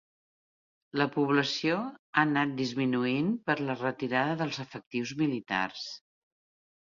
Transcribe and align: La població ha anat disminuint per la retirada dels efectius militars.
La 0.99 1.05
població 1.15 1.75
ha 1.81 2.23
anat 2.29 2.55
disminuint 2.61 3.29
per 3.49 3.55
la 3.67 3.75
retirada 3.81 4.37
dels 4.39 4.59
efectius 4.65 5.13
militars. 5.23 5.85